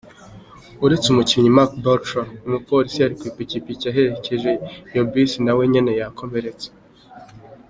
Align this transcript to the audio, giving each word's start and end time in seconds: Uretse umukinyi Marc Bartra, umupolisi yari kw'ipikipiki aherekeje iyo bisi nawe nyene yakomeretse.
Uretse 0.85 1.05
umukinyi 1.09 1.49
Marc 1.57 1.71
Bartra, 1.83 2.23
umupolisi 2.47 2.97
yari 3.01 3.15
kw'ipikipiki 3.19 3.85
aherekeje 3.91 4.51
iyo 4.91 5.01
bisi 5.11 5.37
nawe 5.45 5.63
nyene 5.71 5.91
yakomeretse. 5.99 6.67